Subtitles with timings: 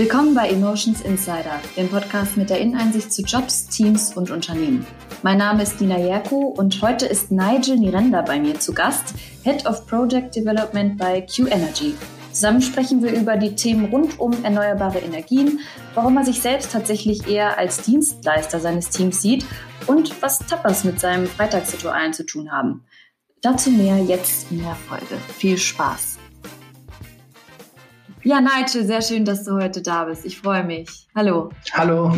[0.00, 4.86] Willkommen bei Emotions Insider, dem Podcast mit der Inneneinsicht zu Jobs, Teams und Unternehmen.
[5.22, 9.12] Mein Name ist Dina Jerko und heute ist Nigel Nirenda bei mir zu Gast,
[9.42, 11.94] Head of Project Development bei Q Energy.
[12.32, 15.60] Zusammen sprechen wir über die Themen rund um erneuerbare Energien,
[15.92, 19.44] warum er sich selbst tatsächlich eher als Dienstleister seines Teams sieht
[19.86, 22.86] und was Tapas mit seinem Freitagsritualen zu tun haben.
[23.42, 25.18] Dazu mehr jetzt in der Folge.
[25.36, 26.19] Viel Spaß!
[28.22, 30.24] Ja, Nigel, sehr schön, dass du heute da bist.
[30.26, 31.08] Ich freue mich.
[31.20, 31.50] Hallo.
[31.74, 32.10] Hallo.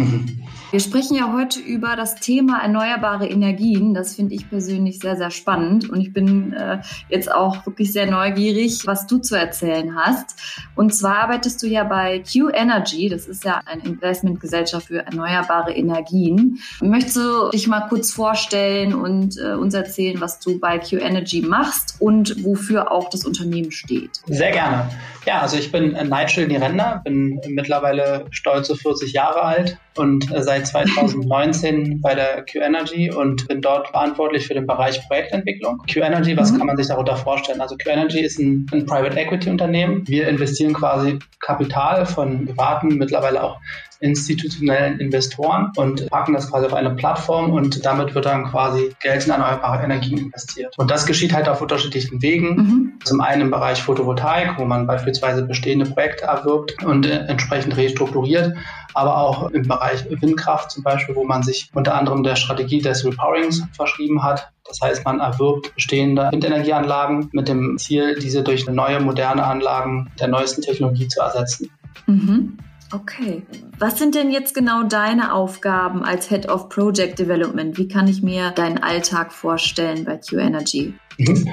[0.70, 3.92] Wir sprechen ja heute über das Thema erneuerbare Energien.
[3.92, 5.91] Das finde ich persönlich sehr, sehr spannend.
[5.91, 6.78] Und ich bin äh,
[7.11, 10.37] jetzt auch wirklich sehr neugierig, was du zu erzählen hast.
[10.77, 13.09] Und zwar arbeitest du ja bei Q Energy.
[13.11, 16.61] Das ist ja eine Investmentgesellschaft für erneuerbare Energien.
[16.80, 21.42] Möchtest du dich mal kurz vorstellen und äh, uns erzählen, was du bei Q Energy
[21.42, 24.23] machst und wofür auch das Unternehmen steht?
[24.27, 24.89] Sehr gerne.
[25.27, 30.67] Ja, also ich bin Nigel Nirenda, bin mittlerweile stolze 40 Jahre alt und äh, seit
[30.67, 35.79] 2019 bei der Q-Energy und bin dort verantwortlich für den Bereich Projektentwicklung.
[35.93, 36.59] Q-Energy, was mhm.
[36.59, 37.61] kann man sich darunter vorstellen?
[37.61, 40.07] Also Q-Energy ist ein, ein Private Equity Unternehmen.
[40.07, 43.59] Wir investieren quasi Kapital von privaten, mittlerweile auch
[44.03, 49.25] institutionellen Investoren und packen das quasi auf eine Plattform und damit wird dann quasi Geld
[49.25, 50.77] in erneuerbare Energien investiert.
[50.77, 52.57] Und das geschieht halt auf unterschiedlichen Wegen.
[52.57, 52.93] Mhm.
[53.05, 58.57] Zum einen im Bereich Photovoltaik, wo man beispielsweise bestehende Projekte erwirbt und äh, entsprechend restrukturiert,
[58.95, 63.05] aber auch im Bereich Windkraft zum Beispiel, wo man sich unter anderem der Strategie des
[63.05, 64.50] Repowerings verschrieben hat.
[64.66, 70.28] Das heißt, man erwirbt bestehende Windenergieanlagen mit dem Ziel, diese durch neue, moderne Anlagen der
[70.28, 71.70] neuesten Technologie zu ersetzen.
[72.06, 72.58] Mhm.
[72.94, 73.42] Okay.
[73.78, 77.78] Was sind denn jetzt genau deine Aufgaben als Head of Project Development?
[77.78, 80.94] Wie kann ich mir deinen Alltag vorstellen bei Q Energy?
[81.17, 81.48] Mhm.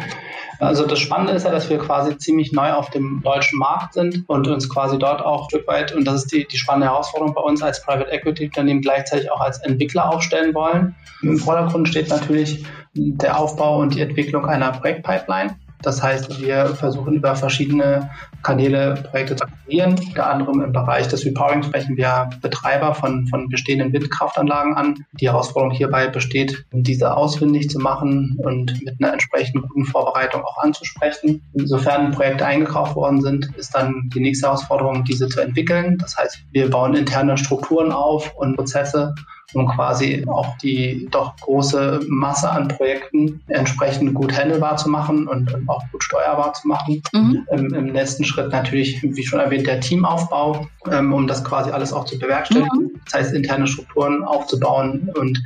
[0.60, 4.26] Also das Spannende ist ja, dass wir quasi ziemlich neu auf dem deutschen Markt sind
[4.28, 7.34] und uns quasi dort auch ein Stück weit, und das ist die, die spannende Herausforderung
[7.34, 10.96] bei uns als Private Equity Unternehmen, gleichzeitig auch als Entwickler aufstellen wollen.
[11.22, 15.56] Im Vordergrund steht natürlich der Aufbau und die Entwicklung einer Projektpipeline.
[15.82, 18.10] Das heißt, wir versuchen über verschiedene
[18.44, 19.96] Kanäle Projekte zu akquirieren.
[20.08, 25.06] Unter anderem im Bereich des Repowering sprechen wir Betreiber von, von bestehenden Windkraftanlagen an.
[25.20, 30.58] Die Herausforderung hierbei besteht, diese ausfindig zu machen und mit einer entsprechend guten Vorbereitung auch
[30.58, 31.42] anzusprechen.
[31.54, 35.98] Insofern Projekte eingekauft worden sind, ist dann die nächste Herausforderung, diese zu entwickeln.
[36.00, 39.14] Das heißt, wir bauen interne Strukturen auf und Prozesse
[39.54, 45.56] um quasi auch die doch große Masse an Projekten entsprechend gut handelbar zu machen und
[45.70, 47.02] auch gut steuerbar zu machen.
[47.14, 47.48] Mhm.
[47.52, 51.94] Im, Im, nächsten Schritt natürlich, wie schon erwähnt, der Teamaufbau, ähm, um das quasi alles
[51.94, 52.84] auch zu bewerkstelligen.
[52.84, 53.02] Mhm.
[53.06, 55.42] Das heißt, interne Strukturen aufzubauen und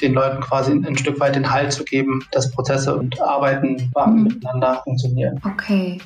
[0.00, 4.22] den Leuten quasi ein, Stück weit den Halt zu geben, dass Prozesse und Arbeiten mhm.
[4.22, 5.40] miteinander funktionieren.
[5.44, 6.00] Okay.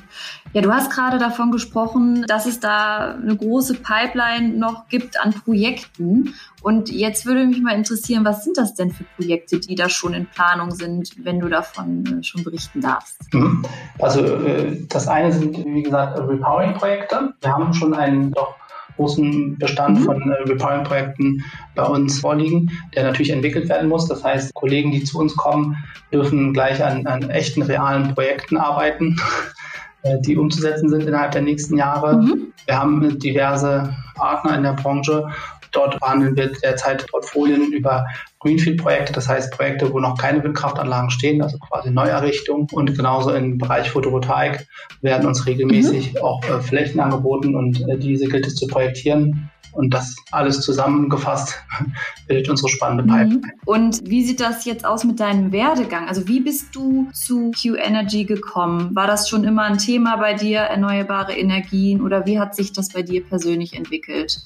[0.53, 5.33] Ja, du hast gerade davon gesprochen, dass es da eine große Pipeline noch gibt an
[5.33, 6.35] Projekten.
[6.61, 10.13] Und jetzt würde mich mal interessieren, was sind das denn für Projekte, die da schon
[10.13, 13.33] in Planung sind, wenn du davon äh, schon berichten darfst?
[13.33, 13.65] Mhm.
[13.99, 17.33] Also äh, das eine sind, wie gesagt, Repowering-Projekte.
[17.41, 18.55] Wir haben schon einen doch
[18.95, 20.03] großen Bestand mhm.
[20.03, 21.43] von äh, Repowering-Projekten
[21.75, 24.07] bei uns vorliegen, der natürlich entwickelt werden muss.
[24.07, 25.77] Das heißt, Kollegen, die zu uns kommen,
[26.11, 29.17] dürfen gleich an, an echten, realen Projekten arbeiten
[30.03, 32.17] äh, die umzusetzen sind innerhalb der nächsten Jahre.
[32.17, 32.53] Mhm.
[32.65, 35.27] Wir haben diverse Partner in der Branche
[35.73, 38.05] Dort behandeln wir derzeit Portfolien über
[38.43, 42.67] Greenfield-Projekte, das heißt Projekte, wo noch keine Windkraftanlagen stehen, also quasi Neuerrichtung.
[42.71, 44.67] Und genauso im Bereich Photovoltaik
[45.01, 46.19] werden uns regelmäßig mhm.
[46.19, 51.55] auch äh, Flächen angeboten und äh, diese gilt es zu projektieren und das alles zusammengefasst
[52.27, 53.35] bildet unsere spannende Pipeline.
[53.35, 53.51] Mhm.
[53.65, 56.07] Und wie sieht das jetzt aus mit deinem Werdegang?
[56.07, 58.95] Also wie bist du zu Q Energy gekommen?
[58.95, 62.89] War das schon immer ein Thema bei dir, erneuerbare Energien oder wie hat sich das
[62.89, 64.41] bei dir persönlich entwickelt?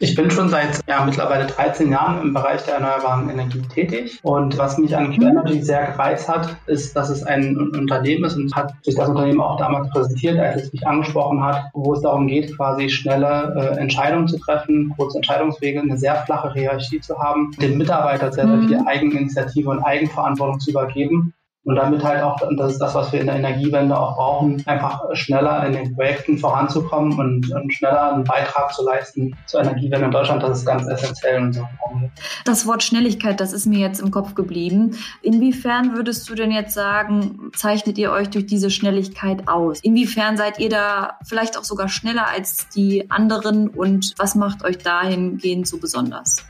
[0.00, 4.56] Ich bin schon seit ja, mittlerweile 13 Jahren im Bereich der erneuerbaren Energien tätig und
[4.56, 5.28] was mich an Q mhm.
[5.28, 9.40] Energy sehr gereizt hat, ist, dass es ein Unternehmen ist und hat sich das Unternehmen
[9.40, 13.80] auch damals präsentiert, als es mich angesprochen hat, wo es darum geht, quasi schnelle äh,
[13.80, 18.46] Entscheidungen zu treffen treffen, kurze Entscheidungswege, eine sehr flache Hierarchie zu haben, den Mitarbeitern sehr,
[18.46, 18.86] sehr viel mhm.
[18.86, 21.34] Eigeninitiative und Eigenverantwortung zu übergeben
[21.68, 24.62] und damit halt auch, und das ist das, was wir in der Energiewende auch brauchen,
[24.66, 30.06] einfach schneller in den Projekten voranzukommen und, und schneller einen Beitrag zu leisten zur Energiewende
[30.06, 30.42] in Deutschland.
[30.42, 32.10] Das ist ganz essentiell in unserer Branche.
[32.46, 34.96] Das Wort Schnelligkeit, das ist mir jetzt im Kopf geblieben.
[35.20, 39.80] Inwiefern würdest du denn jetzt sagen, zeichnet ihr euch durch diese Schnelligkeit aus?
[39.80, 44.78] Inwiefern seid ihr da vielleicht auch sogar schneller als die anderen und was macht euch
[44.78, 46.46] dahingehend so besonders?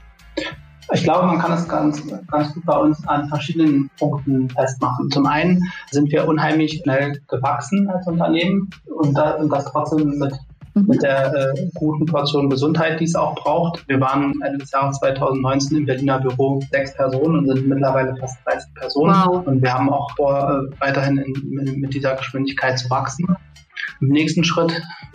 [0.92, 5.10] Ich glaube, man kann es ganz, ganz gut bei uns an verschiedenen Punkten festmachen.
[5.10, 10.32] Zum einen sind wir unheimlich schnell gewachsen als Unternehmen und, da, und das trotzdem mit
[10.74, 10.86] mhm.
[10.86, 13.86] mit der äh, guten Portion Gesundheit, die es auch braucht.
[13.88, 18.38] Wir waren Ende des Jahres 2019 im Berliner Büro sechs Personen und sind mittlerweile fast
[18.46, 19.14] 30 Personen.
[19.14, 19.46] Wow.
[19.46, 23.26] Und wir haben auch vor, äh, weiterhin in, mit dieser Geschwindigkeit zu wachsen.
[24.00, 24.72] Im nächsten Schritt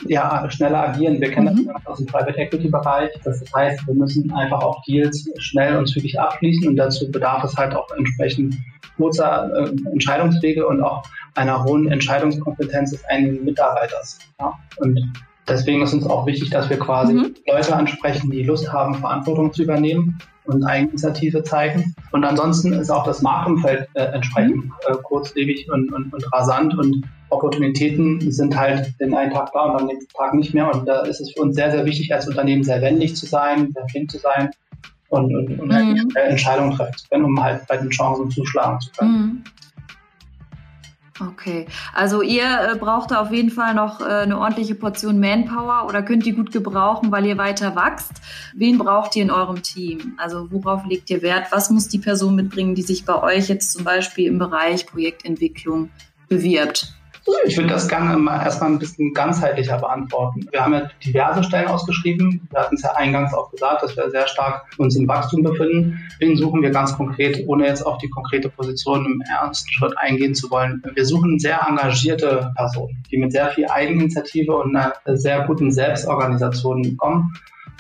[0.08, 1.22] ja schneller agieren.
[1.22, 1.72] Wir kennen mhm.
[1.74, 3.12] das aus dem Private Equity Bereich.
[3.24, 7.56] Das heißt, wir müssen einfach auch Deals schnell und zügig abschließen und dazu bedarf es
[7.56, 8.56] halt auch entsprechend
[8.98, 11.04] kurzer äh, Entscheidungswege und auch
[11.36, 14.20] einer hohen Entscheidungskompetenz des einen Mitarbeiters.
[14.40, 14.54] Ja?
[14.78, 15.00] Und
[15.48, 17.34] deswegen ist uns auch wichtig, dass wir quasi mhm.
[17.48, 21.96] Leute ansprechen, die Lust haben, Verantwortung zu übernehmen und Eigeninitiative zeigen.
[22.12, 24.74] Und ansonsten ist auch das Marktumfeld äh, entsprechend mhm.
[24.88, 27.04] äh, kurzlebig und, und, und rasant und
[27.34, 30.74] Opportunitäten sind halt den einen Tag da und am nächsten Tag nicht mehr.
[30.74, 33.72] Und da ist es für uns sehr, sehr wichtig, als Unternehmen sehr wendig zu sein,
[33.74, 34.50] sehr flink zu sein
[35.10, 36.10] und, und, und mhm.
[36.16, 39.12] Entscheidungen treffen zu können, um halt bei den Chancen zuschlagen zu können.
[39.12, 39.44] Mhm.
[41.22, 45.86] Okay, also ihr äh, braucht da auf jeden Fall noch äh, eine ordentliche Portion Manpower
[45.88, 48.14] oder könnt die gut gebrauchen, weil ihr weiter wächst.
[48.56, 50.18] Wen braucht ihr in eurem Team?
[50.18, 51.52] Also worauf legt ihr Wert?
[51.52, 55.92] Was muss die Person mitbringen, die sich bei euch jetzt zum Beispiel im Bereich Projektentwicklung
[56.30, 56.96] bewirbt?
[57.46, 60.46] Ich würde das gerne mal erstmal ein bisschen ganzheitlicher beantworten.
[60.52, 62.48] Wir haben ja diverse Stellen ausgeschrieben.
[62.52, 66.00] Wir hatten es ja eingangs auch gesagt, dass wir sehr stark uns im Wachstum befinden.
[66.20, 70.36] Wen suchen wir ganz konkret, ohne jetzt auf die konkrete Position im ersten Schritt eingehen
[70.36, 70.84] zu wollen.
[70.94, 76.98] Wir suchen sehr engagierte Personen, die mit sehr viel Eigeninitiative und einer sehr guten Selbstorganisation
[76.98, 77.32] kommen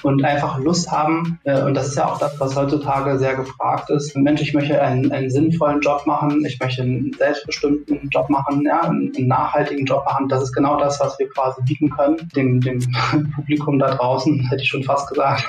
[0.01, 1.40] und einfach Lust haben.
[1.44, 4.16] Äh, und das ist ja auch das, was heutzutage sehr gefragt ist.
[4.16, 8.81] Mensch, ich möchte einen, einen sinnvollen Job machen, ich möchte einen selbstbestimmten Job machen, ja,
[8.81, 10.28] einen, einen nachhaltigen Job machen.
[10.28, 12.80] Das ist genau das, was wir quasi bieten können, dem, dem
[13.36, 15.45] Publikum da draußen, hätte ich schon fast gesagt,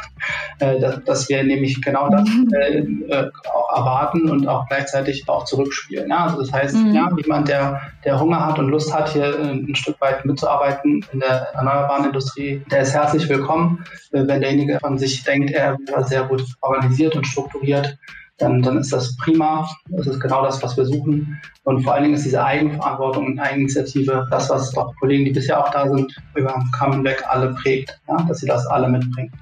[0.59, 2.53] dass, dass wir nämlich genau das mhm.
[2.55, 6.09] äh, äh, auch erwarten und auch gleichzeitig auch zurückspielen.
[6.09, 6.25] Ja?
[6.25, 6.94] Also das heißt, mhm.
[6.94, 11.05] ja, jemand, der, der Hunger hat und Lust hat, hier äh, ein Stück weit mitzuarbeiten
[11.12, 13.85] in der erneuerbaren Industrie, der ist herzlich willkommen.
[14.12, 17.97] Äh, wenn derjenige von sich denkt, er wäre sehr gut organisiert und strukturiert,
[18.38, 19.69] dann, dann ist das prima.
[19.88, 21.41] Das ist genau das, was wir suchen.
[21.62, 25.59] Und vor allen Dingen ist diese Eigenverantwortung und Eigeninitiative das, was auch Kollegen, die bisher
[25.59, 28.17] auch da sind, über Kamen weg alle prägt, ja?
[28.29, 29.32] dass sie das alle mitbringen.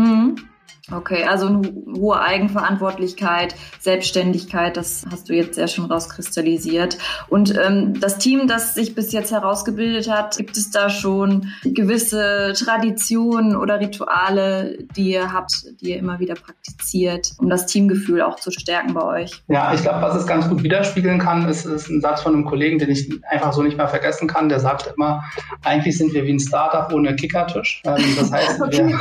[0.00, 0.59] Mhm.
[0.92, 6.98] Okay, also eine hohe Eigenverantwortlichkeit, Selbstständigkeit, das hast du jetzt sehr schon rauskristallisiert.
[7.28, 12.52] Und ähm, das Team, das sich bis jetzt herausgebildet hat, gibt es da schon gewisse
[12.56, 18.40] Traditionen oder Rituale, die ihr habt, die ihr immer wieder praktiziert, um das Teamgefühl auch
[18.40, 19.42] zu stärken bei euch?
[19.48, 22.44] Ja, ich glaube, was es ganz gut widerspiegeln kann, ist, ist ein Satz von einem
[22.44, 24.48] Kollegen, den ich einfach so nicht mehr vergessen kann.
[24.48, 25.24] Der sagt immer,
[25.64, 27.82] eigentlich sind wir wie ein Startup ohne Kickertisch.
[27.84, 28.88] Ähm, das heißt, okay.
[28.88, 29.00] wir,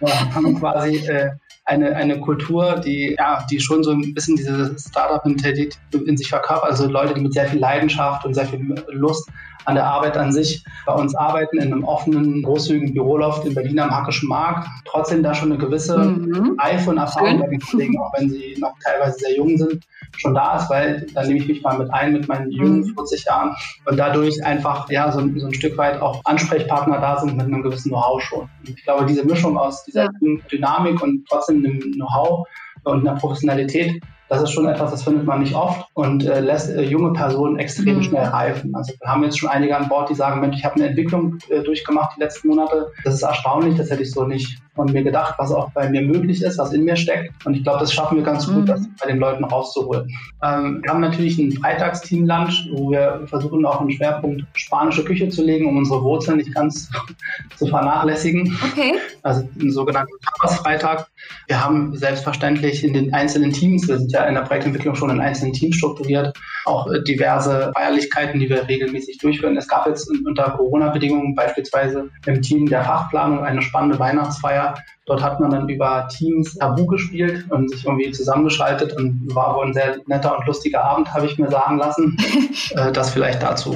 [0.00, 1.29] wir haben quasi äh,
[1.70, 6.70] eine, eine Kultur, die, ja, die schon so ein bisschen diese Startup-Mentalität in sich verkörpert.
[6.70, 9.28] Also Leute, die mit sehr viel Leidenschaft und sehr viel Lust
[9.64, 13.78] an der Arbeit an sich bei uns arbeiten, in einem offenen, großzügigen Büroloft in Berlin
[13.78, 14.68] am Hackischen Markt.
[14.84, 16.56] Trotzdem da schon eine gewisse mhm.
[16.58, 19.84] Reife und Erfahrung bei den Kollegen, auch wenn sie noch teilweise sehr jung sind,
[20.16, 23.20] schon da ist, weil da nehme ich mich mal mit ein mit meinen jungen 40
[23.20, 23.24] mhm.
[23.26, 27.46] Jahren und dadurch einfach ja so, so ein Stück weit auch Ansprechpartner da sind mit
[27.46, 28.48] einem gewissen Know-how schon.
[28.66, 30.38] Und ich glaube, diese Mischung aus dieser ja.
[30.50, 32.46] Dynamik und trotzdem einem Know-how
[32.84, 36.70] und einer Professionalität das ist schon etwas, das findet man nicht oft und äh, lässt
[36.70, 38.02] äh, junge Personen extrem mhm.
[38.04, 38.72] schnell reifen.
[38.76, 41.38] Also wir haben jetzt schon einige an Bord, die sagen, Mensch, ich habe eine Entwicklung
[41.48, 42.92] äh, durchgemacht die letzten Monate.
[43.02, 46.00] Das ist erstaunlich, das hätte ich so nicht von mir gedacht, was auch bei mir
[46.00, 47.44] möglich ist, was in mir steckt.
[47.44, 48.66] Und ich glaube, das schaffen wir ganz gut, mhm.
[48.66, 50.08] das bei den Leuten rauszuholen.
[50.44, 55.42] Ähm, wir haben natürlich ein Freitagsteam-Lunch, wo wir versuchen, auch einen Schwerpunkt spanische Küche zu
[55.42, 56.88] legen, um unsere Wurzeln nicht ganz
[57.56, 58.56] zu vernachlässigen.
[58.64, 58.94] Okay.
[59.22, 61.08] Also einen sogenannten Tapas-Freitag.
[61.48, 65.20] Wir haben selbstverständlich in den einzelnen Teams, wir sind ja in der Projektentwicklung schon in
[65.20, 69.56] einzelnen Teams strukturiert, auch äh, diverse Feierlichkeiten, die wir regelmäßig durchführen.
[69.56, 74.74] Es gab jetzt unter Corona-Bedingungen beispielsweise im Team der Fachplanung eine spannende Weihnachtsfeier,
[75.10, 79.66] Dort hat man dann über Teams Tabu gespielt und sich irgendwie zusammengeschaltet und war wohl
[79.66, 82.16] ein sehr netter und lustiger Abend, habe ich mir sagen lassen.
[82.76, 83.74] äh, das vielleicht dazu.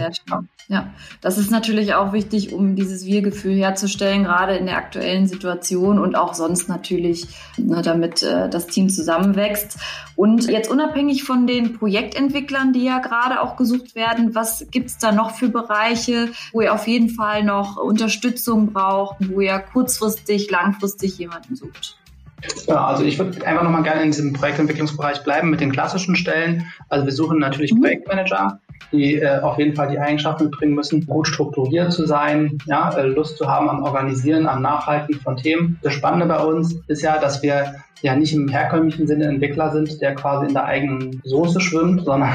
[0.69, 5.99] Ja, das ist natürlich auch wichtig, um dieses Wir-Gefühl herzustellen, gerade in der aktuellen Situation
[5.99, 7.27] und auch sonst natürlich,
[7.59, 9.77] ne, damit äh, das Team zusammenwächst.
[10.15, 14.99] Und jetzt unabhängig von den Projektentwicklern, die ja gerade auch gesucht werden, was gibt es
[14.99, 20.51] da noch für Bereiche, wo ihr auf jeden Fall noch Unterstützung braucht, wo ihr kurzfristig,
[20.51, 21.97] langfristig jemanden sucht?
[22.67, 26.67] Ja, also ich würde einfach nochmal gerne in diesem Projektentwicklungsbereich bleiben mit den klassischen Stellen.
[26.89, 27.81] Also wir suchen natürlich mhm.
[27.81, 28.61] Projektmanager,
[28.93, 33.07] die äh, auf jeden Fall die Eigenschaften mitbringen müssen, gut strukturiert zu sein, ja, äh,
[33.07, 35.79] Lust zu haben am Organisieren, am Nachhalten von Themen.
[35.83, 40.01] Das Spannende bei uns ist ja, dass wir ja nicht im herkömmlichen Sinne Entwickler sind,
[40.03, 42.35] der quasi in der eigenen Soße schwimmt, sondern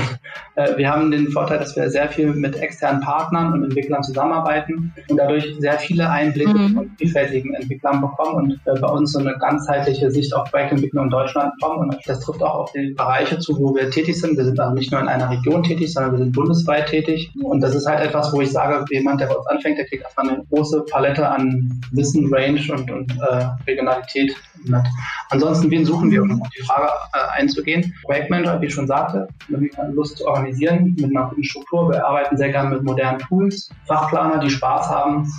[0.56, 4.92] äh, wir haben den Vorteil, dass wir sehr viel mit externen Partnern und Entwicklern zusammenarbeiten
[5.08, 6.74] und dadurch sehr viele Einblicke mhm.
[6.74, 11.10] von vielfältigen Entwicklern bekommen und äh, bei uns so eine ganzheitliche Sicht auf Projektentwicklung in
[11.12, 11.90] Deutschland bekommen.
[11.90, 14.38] Und das trifft auch auf die Bereiche zu, wo wir tätig sind.
[14.38, 17.32] Wir sind also nicht nur in einer Region tätig, sondern wir sind bundesweit tätig.
[17.44, 20.04] Und das ist halt etwas, wo ich sage, jemand, der bei uns anfängt, der kriegt
[20.04, 24.36] erstmal eine große Palette an Wissen, Range und, und äh, Regionalität
[24.66, 24.84] mit.
[25.60, 27.94] Ansonsten, wen suchen wir, um auf die Frage äh, einzugehen?
[28.04, 31.90] Projektmanager, wie ich schon sagte, wenn wir Lust zu organisieren, mit einer guten Struktur.
[31.92, 33.70] Wir arbeiten sehr gerne mit modernen Tools.
[33.86, 35.30] Fachplaner, die Spaß haben,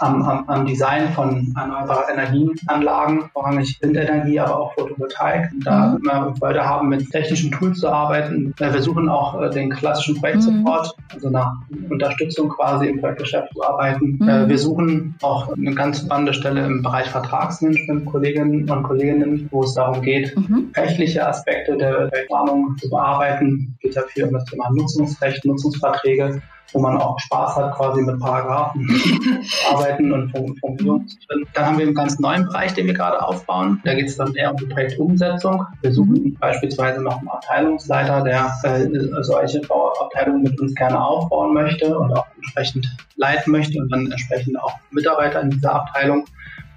[0.00, 5.50] am, am, am Design von erneuerbaren Energienanlagen, vorrangig Windenergie, aber auch Photovoltaik.
[5.64, 6.02] Da mhm.
[6.02, 8.54] wir Freude haben, mit technischen Tools zu arbeiten.
[8.56, 11.04] Wir versuchen auch äh, den klassischen Projektsupport, mhm.
[11.14, 11.52] also nach
[11.90, 14.18] Unterstützung quasi im Projektgeschäft zu arbeiten.
[14.20, 14.28] Mhm.
[14.28, 19.64] Äh, wir suchen auch eine ganz spannende Stelle im Bereich Vertragsmanagement, Kolleginnen und Kolleginnen, wo
[19.64, 20.70] es darum geht, mhm.
[20.76, 23.74] rechtliche Aspekte der Planung zu bearbeiten.
[23.74, 26.40] Es geht dafür um das Thema Nutzungsrecht, Nutzungsverträge
[26.72, 28.88] wo man auch Spaß hat, quasi mit Paragraphen
[29.70, 31.48] arbeiten und Formulierungen zu finden.
[31.54, 33.80] Dann haben wir einen ganz neuen Bereich, den wir gerade aufbauen.
[33.84, 35.66] Da geht es dann eher um die Projektumsetzung.
[35.82, 36.36] Wir suchen mhm.
[36.38, 42.26] beispielsweise noch einen Abteilungsleiter, der äh, solche Bauabteilungen mit uns gerne aufbauen möchte und auch
[42.36, 42.86] entsprechend
[43.16, 46.24] leiten möchte und dann entsprechend auch Mitarbeiter in dieser Abteilung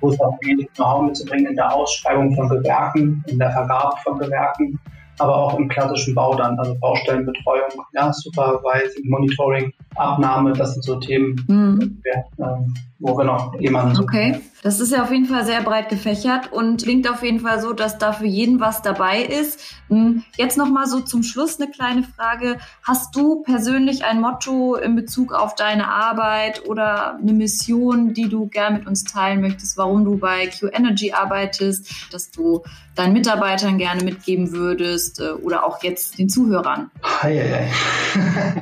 [0.04, 4.20] wo es auch geht, Know-how mitzubringen in der Ausschreibung von Gewerken, in der Vergabe von
[4.20, 4.78] Gewerken
[5.20, 11.00] aber auch im klassischen Bau dann, also Baustellenbetreuung, ja, Supervising, Monitoring, Abnahme, das sind so
[11.00, 12.02] Themen, mhm.
[12.40, 14.10] ähm, wo wir noch jemanden suchen.
[14.10, 17.60] Okay, das ist ja auf jeden Fall sehr breit gefächert und klingt auf jeden Fall
[17.60, 19.60] so, dass da für jeden was dabei ist.
[19.90, 22.58] Hm, jetzt nochmal so zum Schluss eine kleine Frage.
[22.82, 28.48] Hast du persönlich ein Motto in Bezug auf deine Arbeit oder eine Mission, die du
[28.48, 32.64] gern mit uns teilen möchtest, warum du bei Q Energy arbeitest, dass du
[32.96, 36.90] deinen Mitarbeitern gerne mitgeben würdest äh, oder auch jetzt den Zuhörern?
[37.22, 37.42] Hi.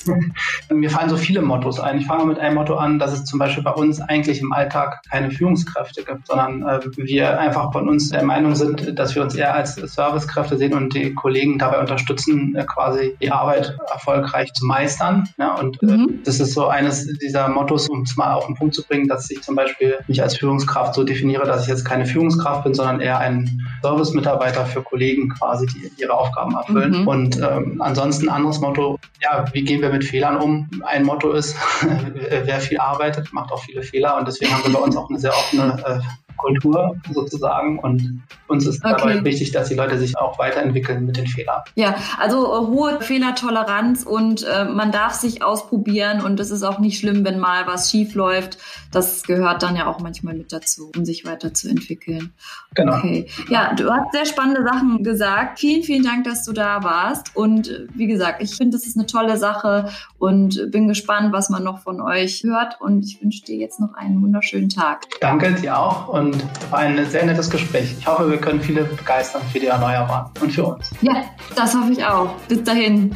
[0.70, 1.98] Mir fallen so viele Mottos ein.
[1.98, 5.00] Ich fange mit einem Motto an, dass es zum Beispiel bei uns eigentlich im Alltag
[5.10, 9.34] keine Führungskräfte gibt, sondern äh, wir einfach von uns der Meinung sind, dass wir uns
[9.34, 14.66] eher als Servicekräfte sehen und die Kollegen dabei unterstützen, äh, quasi die Arbeit erfolgreich zu
[14.66, 15.28] meistern.
[15.38, 16.20] Ja, und äh, mhm.
[16.24, 19.30] das ist so eines dieser Mottos, um es mal auf den Punkt zu bringen, dass
[19.30, 23.00] ich zum Beispiel mich als Führungskraft so definiere, dass ich jetzt keine Führungskraft bin, sondern
[23.00, 27.02] eher ein Servicemitarbeiter für Kollegen quasi, die ihre Aufgaben erfüllen.
[27.02, 27.08] Mhm.
[27.08, 30.68] Und ähm, ansonsten ein anderes Motto, ja, wie gehen wir mit Fehlern um?
[30.84, 31.56] Ein Motto ist,
[32.44, 35.18] wer viel arbeitet, macht auch viele Fehler und deswegen haben wir bei uns auch eine
[35.18, 38.94] sehr offene äh, Kultur sozusagen und uns ist okay.
[38.96, 41.62] dabei wichtig, dass die Leute sich auch weiterentwickeln mit den Fehlern.
[41.74, 46.78] Ja, also äh, hohe Fehlertoleranz und äh, man darf sich ausprobieren und es ist auch
[46.78, 48.58] nicht schlimm, wenn mal was schief läuft.
[48.90, 52.32] Das gehört dann ja auch manchmal mit dazu, um sich weiterzuentwickeln.
[52.74, 52.96] Genau.
[52.96, 53.26] Okay.
[53.48, 55.60] Ja, du hast sehr spannende Sachen gesagt.
[55.60, 57.36] Vielen, vielen Dank, dass du da warst.
[57.36, 61.62] Und wie gesagt, ich finde, das ist eine tolle Sache und bin gespannt, was man
[61.62, 62.80] noch von euch hört.
[62.80, 65.06] Und ich wünsche dir jetzt noch einen wunderschönen Tag.
[65.20, 67.94] Danke dir auch und war ein sehr nettes Gespräch.
[67.98, 70.90] Ich hoffe, wir können viele begeistern für die Erneuerbaren und für uns.
[71.02, 72.34] Ja, das hoffe ich auch.
[72.48, 73.14] Bis dahin.